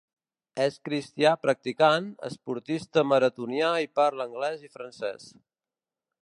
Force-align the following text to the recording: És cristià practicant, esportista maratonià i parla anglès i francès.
És 0.63 0.77
cristià 0.87 1.33
practicant, 1.41 2.07
esportista 2.29 3.05
maratonià 3.11 3.69
i 3.85 3.91
parla 4.01 4.27
anglès 4.31 4.65
i 4.71 4.75
francès. 4.79 5.29